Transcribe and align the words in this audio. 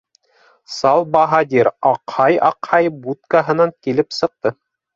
Сал 0.75 1.03
баһадир, 1.15 1.69
аҡһай-аҡһай, 1.91 2.91
будкаһынан 3.07 3.77
килеп 3.85 4.21
сыҡты. 4.21 4.57